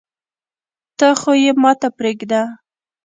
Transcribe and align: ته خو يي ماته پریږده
ته 0.97 1.07
خو 1.19 1.31
يي 1.43 1.51
ماته 1.61 1.87
پریږده 1.97 2.41